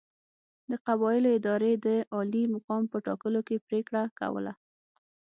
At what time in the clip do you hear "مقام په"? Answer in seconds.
2.55-2.97